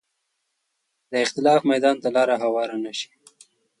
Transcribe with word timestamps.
د 1.11 1.13
اختلاف 1.25 1.61
میدان 1.71 1.95
ته 2.03 2.07
لاره 2.15 2.35
هواره 2.43 2.77
نه 2.83 2.91
شي 2.99 3.09